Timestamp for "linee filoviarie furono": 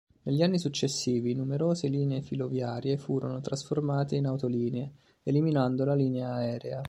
1.87-3.39